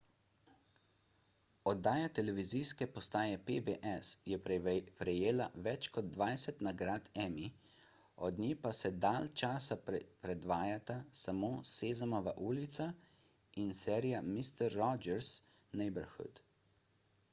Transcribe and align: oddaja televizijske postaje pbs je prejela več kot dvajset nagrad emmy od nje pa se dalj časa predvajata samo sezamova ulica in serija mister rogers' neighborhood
oddaja 1.71 2.05
televizijske 2.19 2.85
postaje 2.93 3.33
pbs 3.49 4.07
je 4.31 4.39
prejela 5.01 5.45
več 5.67 5.89
kot 5.97 6.07
dvajset 6.15 6.63
nagrad 6.67 7.11
emmy 7.25 7.45
od 8.29 8.41
nje 8.45 8.55
pa 8.63 8.71
se 8.77 8.91
dalj 9.05 9.29
časa 9.43 9.77
predvajata 9.91 10.95
samo 11.25 11.51
sezamova 11.73 12.35
ulica 12.53 12.87
in 13.67 13.77
serija 13.85 14.23
mister 14.31 14.79
rogers' 14.81 15.31
neighborhood 15.83 16.43